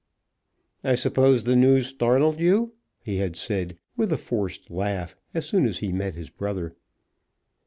[0.83, 5.67] "I suppose the news startled you?" he had said, with a forced laugh, as soon
[5.67, 6.73] as he met his brother.